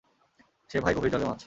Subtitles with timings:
[0.69, 1.39] সে ভাই গভীর জলের মাছ!